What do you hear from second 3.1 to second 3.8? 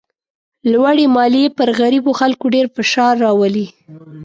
راولي.